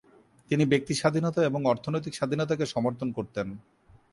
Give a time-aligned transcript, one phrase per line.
[0.51, 3.47] তিনি ব্যক্তি স্বাধীনতা এবং অর্থনৈতিক স্বাধীনতাকে সমর্থন করতেন।